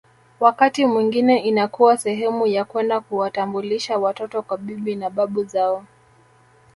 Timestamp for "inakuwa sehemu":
1.39-2.47